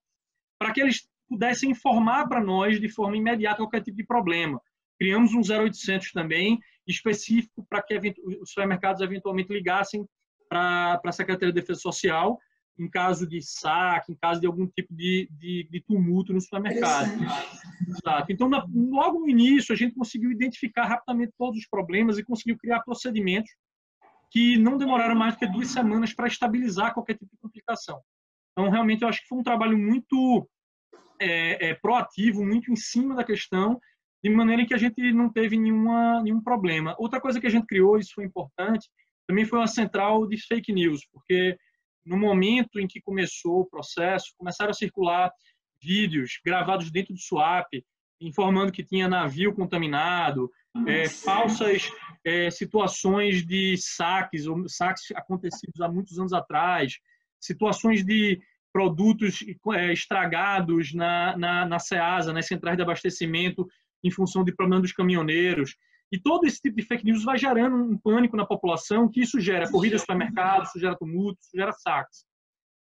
para 0.59 0.71
que 0.71 0.81
eles 0.81 1.09
pudessem 1.27 1.71
informar 1.71 2.27
para 2.27 2.43
nós 2.43 2.79
de 2.79 2.89
forma 2.89 3.17
imediata 3.17 3.57
qualquer 3.57 3.81
tipo 3.81 3.97
de 3.97 4.05
problema. 4.05 4.61
Criamos 4.97 5.33
um 5.33 5.41
0800 5.41 6.11
também, 6.11 6.59
específico 6.87 7.65
para 7.69 7.81
que 7.81 8.15
os 8.41 8.49
supermercados 8.49 9.01
eventualmente 9.01 9.53
ligassem 9.53 10.07
para 10.49 10.99
a 11.03 11.11
Secretaria 11.11 11.53
de 11.53 11.59
Defesa 11.59 11.79
Social 11.79 12.39
em 12.79 12.87
caso 12.87 13.27
de 13.27 13.41
saque, 13.41 14.11
em 14.11 14.15
caso 14.15 14.39
de 14.39 14.45
algum 14.45 14.67
tipo 14.67 14.93
de, 14.93 15.27
de, 15.31 15.67
de 15.69 15.81
tumulto 15.81 16.31
no 16.31 16.39
supermercado. 16.39 17.09
Exato. 17.87 18.31
Então, 18.31 18.47
na, 18.47 18.65
logo 18.73 19.19
no 19.19 19.29
início, 19.29 19.73
a 19.73 19.75
gente 19.75 19.95
conseguiu 19.95 20.31
identificar 20.31 20.85
rapidamente 20.85 21.33
todos 21.37 21.59
os 21.59 21.67
problemas 21.67 22.17
e 22.17 22.23
conseguiu 22.23 22.57
criar 22.57 22.81
procedimentos 22.81 23.51
que 24.29 24.57
não 24.57 24.77
demoraram 24.77 25.15
mais 25.15 25.33
do 25.33 25.39
que 25.39 25.47
duas 25.47 25.69
semanas 25.69 26.13
para 26.13 26.27
estabilizar 26.27 26.93
qualquer 26.93 27.13
tipo 27.13 27.31
de 27.31 27.41
complicação. 27.41 27.99
Então, 28.51 28.69
realmente, 28.69 29.01
eu 29.01 29.07
acho 29.07 29.21
que 29.21 29.27
foi 29.27 29.39
um 29.39 29.43
trabalho 29.43 29.77
muito 29.77 30.47
é, 31.19 31.69
é, 31.69 31.73
proativo, 31.73 32.45
muito 32.45 32.71
em 32.71 32.75
cima 32.75 33.15
da 33.15 33.23
questão, 33.23 33.79
de 34.29 34.35
maneira 34.35 34.65
que 34.65 34.73
a 34.73 34.77
gente 34.77 35.11
não 35.13 35.31
teve 35.31 35.57
nenhuma, 35.57 36.21
nenhum 36.21 36.41
problema. 36.41 36.95
Outra 36.97 37.19
coisa 37.19 37.39
que 37.39 37.47
a 37.47 37.49
gente 37.49 37.65
criou, 37.65 37.97
isso 37.97 38.11
foi 38.13 38.25
importante, 38.25 38.89
também 39.27 39.45
foi 39.45 39.59
uma 39.59 39.67
central 39.67 40.27
de 40.27 40.37
fake 40.37 40.71
news, 40.71 41.01
porque 41.11 41.57
no 42.05 42.17
momento 42.17 42.79
em 42.79 42.87
que 42.87 43.01
começou 43.01 43.61
o 43.61 43.69
processo, 43.69 44.33
começaram 44.37 44.71
a 44.71 44.73
circular 44.73 45.31
vídeos 45.81 46.39
gravados 46.45 46.89
dentro 46.89 47.13
do 47.13 47.19
SWAP, 47.19 47.83
informando 48.19 48.71
que 48.71 48.83
tinha 48.83 49.07
navio 49.07 49.53
contaminado, 49.53 50.49
é, 50.87 51.07
falsas 51.07 51.89
é, 52.25 52.49
situações 52.49 53.45
de 53.45 53.75
saques, 53.77 54.47
ou 54.47 54.67
saques 54.67 55.11
acontecidos 55.15 55.81
há 55.81 55.87
muitos 55.87 56.17
anos 56.17 56.33
atrás, 56.33 56.93
situações 57.39 58.03
de 58.03 58.39
produtos 58.71 59.39
é, 59.73 59.91
estragados 59.91 60.93
na, 60.93 61.37
na, 61.37 61.65
na 61.65 61.79
SEASA, 61.79 62.33
nas 62.33 62.47
centrais 62.47 62.77
de 62.77 62.83
abastecimento, 62.83 63.67
em 64.03 64.11
função 64.11 64.43
de 64.43 64.55
problema 64.55 64.81
dos 64.81 64.91
caminhoneiros. 64.91 65.75
E 66.11 66.19
todo 66.19 66.45
esse 66.45 66.61
tipo 66.61 66.77
de 66.77 66.83
fake 66.83 67.03
news 67.03 67.23
vai 67.23 67.37
gerando 67.37 67.75
um 67.75 67.97
pânico 67.97 68.37
na 68.37 68.45
população, 68.45 69.09
que 69.09 69.21
isso 69.21 69.39
gera 69.39 69.69
corrida 69.69 69.95
ao 69.95 69.99
supermercado, 69.99 70.63
isso 70.63 70.79
gera 70.79 70.95
tumulto, 70.95 71.39
isso 71.41 71.51
gera 71.53 71.71
saques. 71.73 72.25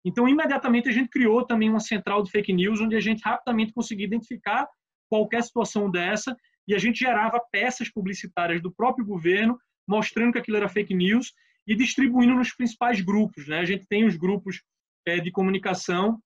Então, 0.03 0.27
imediatamente, 0.27 0.89
a 0.89 0.91
gente 0.91 1.09
criou 1.09 1.45
também 1.45 1.69
uma 1.69 1.79
central 1.79 2.23
de 2.23 2.31
fake 2.31 2.51
news, 2.51 2.81
onde 2.81 2.95
a 2.95 2.99
gente 2.99 3.21
rapidamente 3.23 3.73
conseguia 3.73 4.07
identificar 4.07 4.67
qualquer 5.09 5.43
situação 5.43 5.91
dessa 5.91 6.35
e 6.67 6.73
a 6.73 6.79
gente 6.79 6.99
gerava 6.99 7.39
peças 7.51 7.91
publicitárias 7.91 8.61
do 8.61 8.71
próprio 8.71 9.05
governo, 9.05 9.59
mostrando 9.87 10.33
que 10.33 10.39
aquilo 10.39 10.57
era 10.57 10.69
fake 10.69 10.93
news 10.93 11.33
e 11.67 11.75
distribuindo 11.75 12.33
nos 12.33 12.53
principais 12.53 13.01
grupos. 13.01 13.47
Né? 13.47 13.59
A 13.59 13.65
gente 13.65 13.85
tem 13.87 14.05
os 14.05 14.15
grupos 14.15 14.63
é, 15.05 15.19
de 15.19 15.31
comunicação 15.31 16.19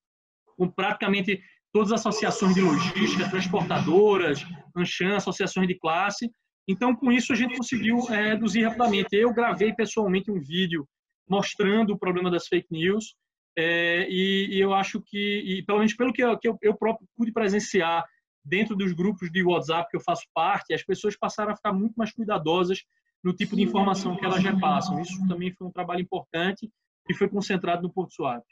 com 0.58 0.70
praticamente 0.70 1.42
todas 1.76 1.92
as 1.92 2.00
associações 2.00 2.56
de 2.56 2.62
logística, 2.62 3.30
transportadoras, 3.30 4.46
Anchan, 4.74 5.18
associações 5.18 5.68
de 5.68 5.76
classe. 5.78 6.32
Então, 6.66 6.96
com 6.96 7.12
isso, 7.12 7.34
a 7.34 7.36
gente 7.36 7.58
conseguiu 7.58 7.98
é, 8.10 8.30
reduzir 8.30 8.64
rapidamente. 8.64 9.10
Eu 9.12 9.34
gravei 9.34 9.74
pessoalmente 9.74 10.32
um 10.32 10.40
vídeo 10.40 10.88
mostrando 11.30 11.92
o 11.92 12.00
problema 12.00 12.32
das 12.32 12.48
fake 12.48 12.68
news 12.72 13.14
é, 13.58 14.08
e, 14.10 14.56
e, 14.56 14.60
eu 14.62 14.74
acho 14.74 15.02
que, 15.02 15.66
pelo 15.68 15.80
menos 15.80 15.94
pelo 15.94 16.14
que, 16.14 16.24
eu, 16.24 16.40
que 16.40 16.48
eu, 16.48 16.58
eu 16.62 16.78
próprio 16.78 17.06
pude 17.14 17.34
presenciar 17.34 18.06
dentro 18.44 18.74
dos 18.74 18.94
grupos 18.94 19.30
de 19.30 19.44
WhatsApp 19.44 19.90
que 19.92 19.98
eu 19.98 20.02
faço 20.02 20.24
parte, 20.34 20.74
as 20.74 20.84
pessoas 20.84 21.18
passaram 21.18 21.52
a 21.52 21.58
ficar 21.58 21.74
muito 21.74 21.96
mais 21.96 22.14
cuidadosas 22.14 22.86
no 23.22 23.34
tipo 23.34 23.54
de 23.54 23.64
informação 23.64 24.16
que 24.16 24.24
elas 24.24 24.42
repassam. 24.42 25.02
Isso 25.02 25.28
também 25.28 25.52
foi 25.52 25.68
um 25.68 25.72
trabalho 25.72 26.00
importante 26.00 26.72
e 27.10 27.14
foi 27.14 27.28
concentrado 27.28 27.84
no 27.84 27.92
Porto 27.92 28.14
Suave 28.14 28.46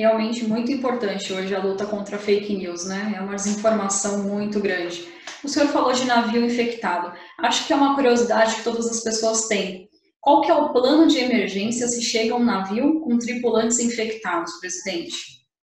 realmente 0.00 0.44
muito 0.44 0.72
importante 0.72 1.30
hoje 1.30 1.54
a 1.54 1.62
luta 1.62 1.86
contra 1.86 2.16
a 2.16 2.18
fake 2.18 2.56
news, 2.56 2.86
né? 2.86 3.14
É 3.16 3.20
uma 3.20 3.34
desinformação 3.34 4.22
muito 4.24 4.58
grande. 4.58 5.06
O 5.44 5.48
senhor 5.48 5.68
falou 5.68 5.92
de 5.92 6.06
navio 6.06 6.44
infectado. 6.44 7.12
Acho 7.38 7.66
que 7.66 7.72
é 7.72 7.76
uma 7.76 7.94
curiosidade 7.94 8.56
que 8.56 8.64
todas 8.64 8.86
as 8.86 9.02
pessoas 9.02 9.46
têm. 9.46 9.88
Qual 10.18 10.40
que 10.40 10.50
é 10.50 10.54
o 10.54 10.72
plano 10.72 11.06
de 11.06 11.18
emergência 11.18 11.86
se 11.86 12.02
chega 12.02 12.34
um 12.34 12.44
navio 12.44 13.00
com 13.00 13.18
tripulantes 13.18 13.78
infectados, 13.78 14.58
presidente? 14.58 15.16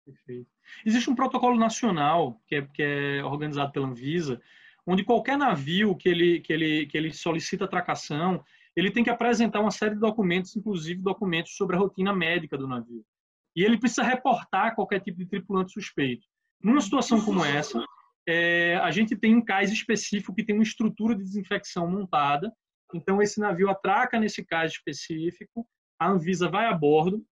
Perfeito. 0.05 0.49
Existe 0.85 1.11
um 1.11 1.15
protocolo 1.15 1.59
nacional 1.59 2.41
que 2.47 2.57
é, 2.57 2.63
que 2.63 2.83
é 2.83 3.25
organizado 3.25 3.73
pela 3.73 3.87
Anvisa, 3.87 4.41
onde 4.87 5.05
qualquer 5.05 5.37
navio 5.37 5.97
que 5.97 6.09
ele, 6.09 6.41
que, 6.41 6.53
ele, 6.53 6.87
que 6.87 6.97
ele 6.97 7.13
solicita 7.13 7.65
atracação, 7.65 8.43
ele 8.77 8.91
tem 8.91 9.05
que 9.05 9.11
apresentar 9.11 9.61
uma 9.61 9.71
série 9.71 9.95
de 9.95 10.01
documentos, 10.01 10.57
inclusive 10.57 11.03
documentos 11.03 11.55
sobre 11.55 11.77
a 11.77 11.79
rotina 11.79 12.15
médica 12.15 12.57
do 12.57 12.69
navio 12.69 13.05
e 13.55 13.65
ele 13.65 13.79
precisa 13.79 14.03
reportar 14.03 14.75
qualquer 14.75 15.01
tipo 15.01 15.19
de 15.19 15.27
tripulante 15.27 15.73
suspeito. 15.73 16.27
Numa 16.63 16.81
situação 16.81 17.25
como 17.25 17.45
essa, 17.45 17.83
é, 18.29 18.77
a 18.77 18.91
gente 18.91 19.17
tem 19.17 19.35
um 19.35 19.45
cais 19.45 19.73
específico 19.73 20.35
que 20.35 20.45
tem 20.45 20.55
uma 20.55 20.63
estrutura 20.63 21.15
de 21.15 21.25
desinfecção 21.25 21.91
montada. 21.91 22.53
Então, 22.95 23.21
esse 23.23 23.41
navio 23.41 23.71
atraca 23.71 24.19
nesse 24.19 24.45
cais 24.45 24.73
específico, 24.73 25.67
a 25.99 26.09
Anvisa 26.09 26.49
vai 26.49 26.67
a 26.67 26.73
bordo, 26.73 27.25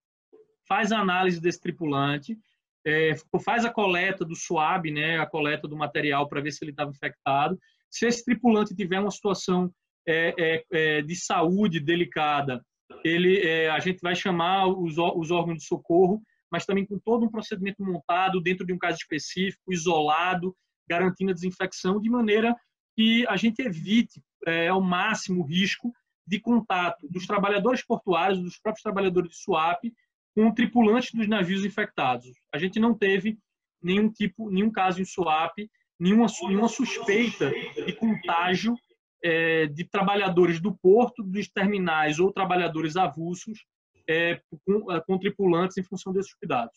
faz 0.66 0.92
a 0.92 0.98
análise 0.98 1.40
desse 1.40 1.60
tripulante, 1.60 2.38
é, 2.86 3.14
faz 3.44 3.64
a 3.64 3.70
coleta 3.70 4.24
do 4.24 4.34
SWAB, 4.34 4.90
né, 4.90 5.18
a 5.18 5.26
coleta 5.26 5.66
do 5.66 5.76
material 5.76 6.28
para 6.28 6.40
ver 6.40 6.52
se 6.52 6.64
ele 6.64 6.70
estava 6.70 6.90
infectado. 6.90 7.58
Se 7.90 8.06
esse 8.06 8.24
tripulante 8.24 8.74
tiver 8.74 9.00
uma 9.00 9.10
situação 9.10 9.72
é, 10.06 10.34
é, 10.38 10.64
é 10.72 11.02
de 11.02 11.16
saúde 11.16 11.80
delicada, 11.80 12.64
ele, 13.04 13.38
é, 13.38 13.70
a 13.70 13.78
gente 13.78 14.00
vai 14.00 14.14
chamar 14.14 14.66
os, 14.66 14.96
os 14.98 15.30
órgãos 15.30 15.58
de 15.58 15.64
socorro, 15.64 16.22
mas 16.50 16.64
também 16.64 16.86
com 16.86 16.98
todo 16.98 17.24
um 17.24 17.30
procedimento 17.30 17.82
montado 17.82 18.40
dentro 18.40 18.66
de 18.66 18.72
um 18.72 18.78
caso 18.78 18.96
específico, 18.96 19.72
isolado, 19.72 20.56
garantindo 20.88 21.30
a 21.30 21.34
desinfecção, 21.34 22.00
de 22.00 22.08
maneira 22.08 22.56
que 22.96 23.26
a 23.28 23.36
gente 23.36 23.60
evite 23.60 24.22
é, 24.46 24.68
ao 24.68 24.80
máximo 24.80 25.42
o 25.42 25.46
risco 25.46 25.92
de 26.26 26.40
contato 26.40 27.06
dos 27.08 27.26
trabalhadores 27.26 27.84
portuários, 27.84 28.40
dos 28.40 28.58
próprios 28.58 28.82
trabalhadores 28.82 29.30
de 29.30 29.36
SWAP, 29.36 29.92
com 30.34 30.52
tripulantes 30.52 31.12
dos 31.12 31.26
navios 31.26 31.64
infectados. 31.64 32.26
A 32.52 32.58
gente 32.58 32.78
não 32.78 32.94
teve 32.94 33.38
nenhum 33.82 34.10
tipo, 34.10 34.50
nenhum 34.50 34.70
caso 34.70 35.00
em 35.00 35.04
SWAP, 35.04 35.70
nenhuma, 35.98 36.26
nenhuma 36.42 36.68
suspeita 36.68 37.50
de 37.50 37.92
contágio 37.94 38.74
é, 39.22 39.66
de 39.66 39.84
trabalhadores 39.84 40.60
do 40.60 40.76
porto, 40.76 41.22
dos 41.22 41.48
terminais 41.48 42.18
ou 42.18 42.32
trabalhadores 42.32 42.96
avulsos 42.96 43.64
é, 44.08 44.40
com, 44.64 44.92
é, 44.92 45.00
com 45.00 45.18
tripulantes 45.18 45.76
em 45.76 45.82
função 45.82 46.12
desses 46.12 46.34
cuidados. 46.34 46.76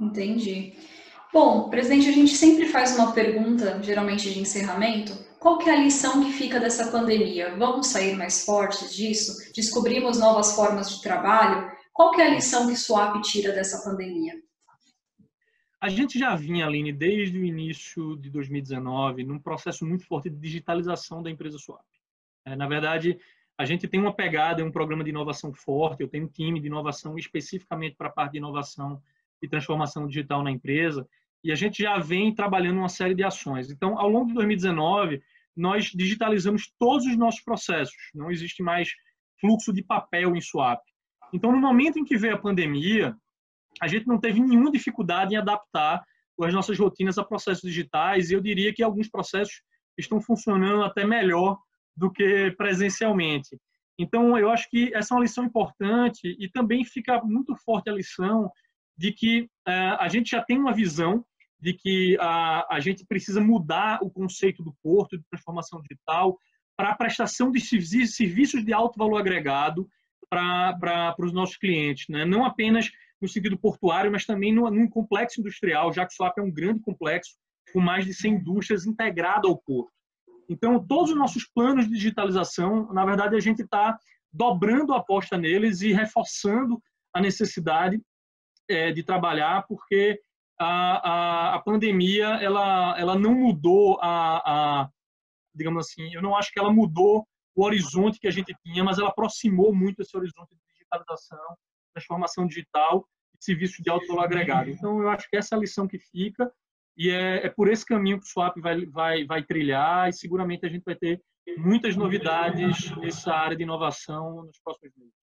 Entendi. 0.00 0.74
Bom, 1.32 1.68
presidente, 1.68 2.08
a 2.08 2.12
gente 2.12 2.34
sempre 2.34 2.66
faz 2.66 2.96
uma 2.96 3.12
pergunta, 3.12 3.82
geralmente 3.82 4.32
de 4.32 4.38
encerramento. 4.38 5.12
Qual 5.38 5.58
que 5.58 5.68
é 5.68 5.74
a 5.74 5.82
lição 5.82 6.22
que 6.24 6.32
fica 6.32 6.58
dessa 6.58 6.90
pandemia? 6.90 7.54
Vamos 7.56 7.88
sair 7.88 8.16
mais 8.16 8.44
fortes 8.44 8.94
disso? 8.94 9.52
Descobrimos 9.54 10.18
novas 10.18 10.54
formas 10.54 10.90
de 10.90 11.02
trabalho? 11.02 11.70
Qual 11.92 12.12
que 12.12 12.20
é 12.20 12.26
a 12.26 12.34
lição 12.34 12.66
que 12.68 12.76
SWAP 12.76 13.20
tira 13.22 13.52
dessa 13.52 13.82
pandemia? 13.88 14.34
A 15.80 15.88
gente 15.88 16.18
já 16.18 16.34
vinha, 16.34 16.66
Aline, 16.66 16.92
desde 16.92 17.38
o 17.38 17.44
início 17.44 18.16
de 18.16 18.30
2019, 18.30 19.24
num 19.24 19.38
processo 19.38 19.84
muito 19.86 20.06
forte 20.06 20.30
de 20.30 20.36
digitalização 20.36 21.22
da 21.22 21.30
empresa 21.30 21.58
Swap. 21.58 21.84
É, 22.46 22.56
na 22.56 22.66
verdade, 22.66 23.18
a 23.58 23.64
gente 23.64 23.86
tem 23.86 24.00
uma 24.00 24.14
pegada, 24.14 24.64
um 24.64 24.70
programa 24.70 25.04
de 25.04 25.10
inovação 25.10 25.52
forte, 25.52 26.02
eu 26.02 26.08
tenho 26.08 26.24
um 26.24 26.28
time 26.28 26.60
de 26.60 26.66
inovação 26.66 27.18
especificamente 27.18 27.94
para 27.94 28.08
a 28.08 28.12
parte 28.12 28.32
de 28.32 28.38
inovação 28.38 29.02
e 29.42 29.48
transformação 29.48 30.06
digital 30.06 30.42
na 30.42 30.50
empresa, 30.50 31.06
e 31.44 31.52
a 31.52 31.54
gente 31.54 31.82
já 31.82 31.98
vem 31.98 32.34
trabalhando 32.34 32.78
uma 32.78 32.88
série 32.88 33.14
de 33.14 33.22
ações. 33.22 33.70
Então, 33.70 33.98
ao 33.98 34.08
longo 34.08 34.28
de 34.28 34.34
2019, 34.34 35.22
nós 35.54 35.86
digitalizamos 35.86 36.72
todos 36.78 37.06
os 37.06 37.16
nossos 37.16 37.40
processos, 37.40 37.96
não 38.14 38.30
existe 38.30 38.62
mais 38.62 38.90
fluxo 39.40 39.72
de 39.72 39.82
papel 39.82 40.34
em 40.34 40.40
Swap. 40.40 40.80
Então, 41.32 41.52
no 41.52 41.58
momento 41.58 41.98
em 41.98 42.04
que 42.04 42.16
veio 42.16 42.34
a 42.34 42.38
pandemia, 42.38 43.16
a 43.80 43.88
gente 43.88 44.06
não 44.06 44.18
teve 44.18 44.40
nenhuma 44.40 44.70
dificuldade 44.70 45.34
em 45.34 45.38
adaptar 45.38 46.04
as 46.44 46.52
nossas 46.52 46.78
rotinas 46.78 47.16
a 47.18 47.24
processos 47.24 47.62
digitais, 47.62 48.30
e 48.30 48.34
eu 48.34 48.40
diria 48.40 48.72
que 48.72 48.82
alguns 48.82 49.08
processos 49.08 49.62
estão 49.96 50.20
funcionando 50.20 50.82
até 50.82 51.06
melhor 51.06 51.58
do 51.96 52.10
que 52.10 52.50
presencialmente. 52.58 53.58
Então, 53.98 54.36
eu 54.38 54.50
acho 54.50 54.68
que 54.68 54.94
essa 54.94 55.14
é 55.14 55.16
uma 55.16 55.22
lição 55.22 55.44
importante 55.44 56.36
e 56.38 56.50
também 56.50 56.84
fica 56.84 57.22
muito 57.24 57.56
forte 57.64 57.88
a 57.88 57.94
lição 57.94 58.50
de 58.96 59.12
que 59.12 59.42
uh, 59.66 59.96
a 59.98 60.08
gente 60.08 60.30
já 60.30 60.42
tem 60.42 60.58
uma 60.58 60.74
visão 60.74 61.24
de 61.58 61.72
que 61.72 62.16
a, 62.20 62.76
a 62.76 62.80
gente 62.80 63.06
precisa 63.06 63.40
mudar 63.40 63.98
o 64.02 64.10
conceito 64.10 64.62
do 64.62 64.74
porto 64.82 65.16
de 65.16 65.24
transformação 65.30 65.80
digital 65.80 66.38
para 66.76 66.90
a 66.90 66.94
prestação 66.94 67.50
de 67.50 67.60
serviços 67.60 68.62
de 68.62 68.72
alto 68.74 68.98
valor 68.98 69.16
agregado 69.16 69.88
para 70.28 71.14
os 71.18 71.32
nossos 71.32 71.56
clientes, 71.56 72.06
né? 72.08 72.24
não 72.24 72.44
apenas 72.44 72.90
no 73.20 73.28
sentido 73.28 73.58
portuário, 73.58 74.10
mas 74.12 74.24
também 74.24 74.52
no, 74.52 74.70
num 74.70 74.88
complexo 74.88 75.40
industrial, 75.40 75.92
já 75.92 76.06
que 76.06 76.14
Swap 76.14 76.36
é 76.38 76.42
um 76.42 76.50
grande 76.50 76.80
complexo 76.80 77.36
com 77.72 77.80
mais 77.80 78.04
de 78.04 78.14
100 78.14 78.34
indústrias 78.34 78.86
integrado 78.86 79.48
ao 79.48 79.56
porto. 79.56 79.92
Então, 80.48 80.84
todos 80.84 81.10
os 81.10 81.16
nossos 81.16 81.44
planos 81.44 81.86
de 81.86 81.92
digitalização, 81.92 82.92
na 82.92 83.04
verdade, 83.04 83.34
a 83.34 83.40
gente 83.40 83.62
está 83.62 83.98
dobrando 84.32 84.92
a 84.92 84.98
aposta 84.98 85.36
neles 85.36 85.80
e 85.80 85.92
reforçando 85.92 86.80
a 87.12 87.20
necessidade 87.20 88.00
é, 88.68 88.92
de 88.92 89.02
trabalhar, 89.02 89.66
porque 89.66 90.20
a, 90.58 91.10
a, 91.10 91.54
a, 91.54 91.58
pandemia 91.60 92.26
ela, 92.40 92.98
ela 92.98 93.18
não 93.18 93.34
mudou 93.34 93.98
a, 94.00 94.82
a, 94.82 94.90
digamos 95.54 95.86
assim, 95.86 96.14
eu 96.14 96.22
não 96.22 96.36
acho 96.36 96.52
que 96.52 96.58
ela 96.58 96.72
mudou 96.72 97.26
o 97.54 97.64
horizonte 97.64 98.18
que 98.20 98.28
a 98.28 98.30
gente 98.30 98.54
tinha, 98.62 98.84
mas 98.84 98.98
ela 98.98 99.08
aproximou 99.08 99.74
muito 99.74 100.02
esse 100.02 100.16
horizonte 100.16 100.50
de 100.54 100.60
digitalização 100.72 101.56
transformação 101.96 102.46
digital 102.46 103.08
e 103.34 103.44
serviços 103.44 103.78
de 103.82 103.90
alto 103.90 104.06
valor 104.06 104.24
agregado. 104.24 104.70
Então, 104.70 105.00
eu 105.00 105.08
acho 105.08 105.28
que 105.28 105.36
essa 105.36 105.54
é 105.54 105.56
a 105.56 105.60
lição 105.60 105.88
que 105.88 105.98
fica 105.98 106.50
e 106.96 107.10
é, 107.10 107.46
é 107.46 107.48
por 107.48 107.68
esse 107.68 107.84
caminho 107.84 108.18
que 108.18 108.26
o 108.26 108.28
Swap 108.28 108.56
vai, 108.58 108.86
vai, 108.86 109.24
vai 109.24 109.42
trilhar 109.42 110.08
e 110.08 110.12
seguramente 110.12 110.64
a 110.64 110.68
gente 110.68 110.84
vai 110.84 110.94
ter 110.94 111.20
muitas 111.58 111.94
novidades 111.94 112.90
nessa 112.96 113.32
área 113.32 113.56
de 113.56 113.62
inovação 113.62 114.44
nos 114.44 114.58
próximos 114.62 114.92
meses. 114.96 115.14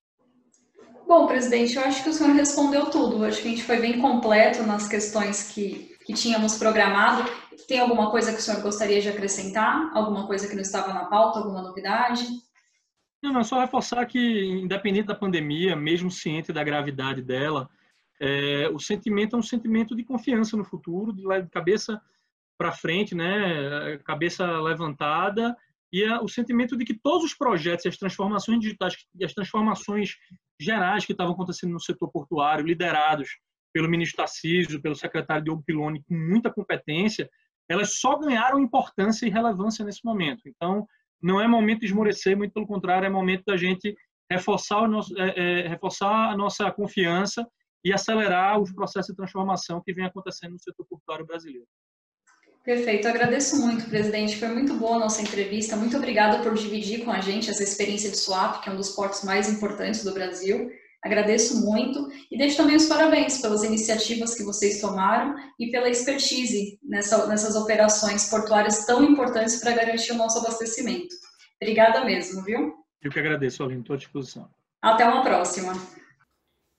Bom, 1.07 1.27
presidente, 1.27 1.75
eu 1.75 1.83
acho 1.83 2.03
que 2.03 2.09
o 2.09 2.13
senhor 2.13 2.33
respondeu 2.33 2.89
tudo. 2.89 3.17
Eu 3.17 3.25
acho 3.25 3.41
que 3.41 3.47
a 3.47 3.51
gente 3.51 3.63
foi 3.63 3.79
bem 3.79 3.99
completo 3.99 4.63
nas 4.63 4.87
questões 4.87 5.51
que, 5.51 5.95
que 6.05 6.13
tínhamos 6.13 6.57
programado. 6.57 7.29
Tem 7.67 7.79
alguma 7.79 8.09
coisa 8.09 8.31
que 8.31 8.39
o 8.39 8.41
senhor 8.41 8.61
gostaria 8.61 9.01
de 9.01 9.09
acrescentar? 9.09 9.91
Alguma 9.93 10.25
coisa 10.27 10.47
que 10.47 10.55
não 10.55 10.61
estava 10.61 10.93
na 10.93 11.05
pauta? 11.05 11.39
Alguma 11.39 11.61
novidade? 11.61 12.25
Não, 13.23 13.31
não, 13.31 13.43
só 13.43 13.61
reforçar 13.61 14.05
que, 14.05 14.19
independente 14.19 15.07
da 15.07 15.15
pandemia, 15.15 15.77
mesmo 15.77 16.11
ciente 16.11 16.51
da 16.51 16.61
gravidade 16.61 17.21
dela, 17.21 17.69
é, 18.19 18.67
o 18.67 18.77
sentimento 18.77 19.37
é 19.37 19.39
um 19.39 19.43
sentimento 19.43 19.95
de 19.95 20.03
confiança 20.03 20.57
no 20.57 20.65
futuro, 20.65 21.13
de 21.13 21.23
cabeça 21.49 22.01
para 22.57 22.73
frente, 22.73 23.15
né, 23.15 23.97
cabeça 23.99 24.45
levantada, 24.59 25.55
e 25.91 26.03
é 26.03 26.19
o 26.19 26.27
sentimento 26.27 26.75
de 26.75 26.83
que 26.83 26.93
todos 26.93 27.23
os 27.23 27.33
projetos, 27.33 27.85
as 27.85 27.95
transformações 27.95 28.59
digitais 28.59 28.97
as 29.23 29.33
transformações 29.33 30.17
gerais 30.59 31.05
que 31.05 31.13
estavam 31.13 31.33
acontecendo 31.33 31.71
no 31.71 31.79
setor 31.79 32.11
portuário, 32.11 32.65
liderados 32.65 33.39
pelo 33.71 33.89
ministro 33.89 34.17
Tarcísio, 34.17 34.81
pelo 34.81 34.95
secretário 34.95 35.45
Diogo 35.45 35.63
Piloni, 35.65 36.03
com 36.03 36.13
muita 36.13 36.51
competência, 36.51 37.29
elas 37.69 37.99
só 37.99 38.17
ganharam 38.17 38.59
importância 38.59 39.25
e 39.25 39.29
relevância 39.29 39.85
nesse 39.85 40.03
momento. 40.03 40.41
Então, 40.45 40.85
não 41.23 41.39
é 41.39 41.47
momento 41.47 41.79
de 41.79 41.85
esmorecer, 41.85 42.37
muito 42.37 42.53
pelo 42.53 42.67
contrário, 42.67 43.05
é 43.05 43.09
momento 43.09 43.45
da 43.45 43.55
gente 43.55 43.95
reforçar, 44.29 44.87
nosso, 44.87 45.17
é, 45.17 45.61
é, 45.61 45.67
reforçar 45.67 46.29
a 46.29 46.37
nossa 46.37 46.69
confiança 46.71 47.47
e 47.83 47.93
acelerar 47.93 48.59
os 48.59 48.73
processos 48.73 49.11
de 49.11 49.15
transformação 49.15 49.81
que 49.83 49.93
vem 49.93 50.05
acontecendo 50.05 50.51
no 50.51 50.59
setor 50.59 50.85
portuário 50.89 51.25
brasileiro. 51.25 51.67
Perfeito, 52.63 53.07
agradeço 53.07 53.59
muito, 53.59 53.89
presidente. 53.89 54.37
Foi 54.37 54.47
muito 54.47 54.73
boa 54.75 54.95
a 54.95 54.99
nossa 54.99 55.21
entrevista. 55.21 55.75
Muito 55.75 55.97
obrigada 55.97 56.41
por 56.41 56.53
dividir 56.53 57.03
com 57.03 57.11
a 57.11 57.19
gente 57.19 57.49
essa 57.49 57.63
experiência 57.63 58.09
de 58.09 58.17
Swap, 58.17 58.61
que 58.61 58.69
é 58.69 58.71
um 58.71 58.77
dos 58.77 58.91
portos 58.91 59.23
mais 59.23 59.49
importantes 59.49 60.03
do 60.03 60.13
Brasil. 60.13 60.71
Agradeço 61.03 61.65
muito 61.65 62.09
e 62.31 62.37
deixo 62.37 62.55
também 62.55 62.77
os 62.77 62.85
parabéns 62.85 63.41
pelas 63.41 63.61
iniciativas 63.63 64.35
que 64.35 64.43
vocês 64.43 64.79
tomaram 64.79 65.35
e 65.59 65.69
pela 65.69 65.89
expertise 65.89 66.79
nessa, 66.81 67.27
nessas 67.27 67.55
operações 67.55 68.29
portuárias 68.29 68.85
tão 68.85 69.03
importantes 69.03 69.59
para 69.59 69.73
garantir 69.73 70.13
o 70.13 70.17
nosso 70.17 70.39
abastecimento. 70.39 71.13
Obrigada 71.61 72.05
mesmo, 72.05 72.41
viu? 72.43 72.73
Eu 73.01 73.11
que 73.11 73.19
agradeço, 73.19 73.63
Aline, 73.63 73.81
estou 73.81 73.95
à 73.95 73.97
disposição. 73.97 74.49
Até 74.81 75.05
uma 75.05 75.23
próxima. 75.23 75.73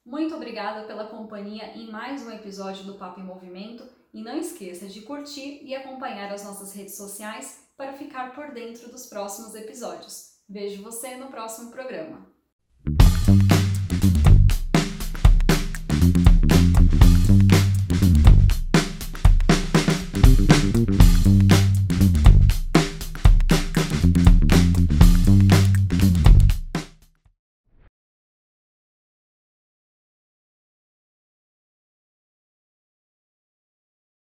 Muito 0.05 0.35
obrigada 0.35 0.87
pela 0.87 1.07
companhia 1.07 1.77
em 1.77 1.91
mais 1.91 2.27
um 2.27 2.31
episódio 2.31 2.85
do 2.85 2.95
Papo 2.95 3.21
em 3.21 3.25
Movimento 3.25 3.87
e 4.13 4.23
não 4.23 4.39
esqueça 4.39 4.87
de 4.87 5.03
curtir 5.03 5.61
e 5.63 5.75
acompanhar 5.75 6.33
as 6.33 6.45
nossas 6.45 6.75
redes 6.75 6.97
sociais 6.97 7.67
para 7.77 7.93
ficar 7.93 8.35
por 8.35 8.53
dentro 8.53 8.91
dos 8.91 9.07
próximos 9.07 9.55
episódios. 9.55 10.35
Vejo 10.49 10.83
você 10.83 11.17
no 11.17 11.29
próximo 11.29 11.71
programa. 11.71 12.34